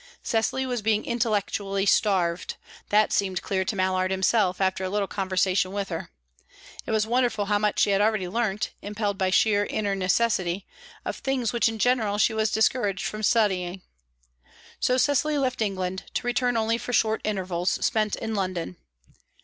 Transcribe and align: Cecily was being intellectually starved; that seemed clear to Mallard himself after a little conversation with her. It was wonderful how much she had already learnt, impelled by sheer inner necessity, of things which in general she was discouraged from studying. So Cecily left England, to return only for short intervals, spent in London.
Cecily 0.23 0.65
was 0.65 0.81
being 0.81 1.05
intellectually 1.05 1.85
starved; 1.85 2.55
that 2.89 3.13
seemed 3.13 3.43
clear 3.43 3.63
to 3.63 3.75
Mallard 3.75 4.09
himself 4.09 4.59
after 4.59 4.83
a 4.83 4.89
little 4.89 5.07
conversation 5.07 5.71
with 5.73 5.89
her. 5.89 6.09
It 6.87 6.91
was 6.91 7.05
wonderful 7.05 7.45
how 7.45 7.59
much 7.59 7.79
she 7.81 7.91
had 7.91 8.01
already 8.01 8.27
learnt, 8.27 8.71
impelled 8.81 9.19
by 9.19 9.29
sheer 9.29 9.63
inner 9.63 9.93
necessity, 9.93 10.65
of 11.05 11.17
things 11.17 11.53
which 11.53 11.69
in 11.69 11.77
general 11.77 12.17
she 12.17 12.33
was 12.33 12.49
discouraged 12.49 13.05
from 13.05 13.21
studying. 13.21 13.83
So 14.79 14.97
Cecily 14.97 15.37
left 15.37 15.61
England, 15.61 16.05
to 16.15 16.25
return 16.25 16.57
only 16.57 16.79
for 16.79 16.93
short 16.93 17.21
intervals, 17.23 17.69
spent 17.85 18.15
in 18.15 18.33
London. 18.33 18.77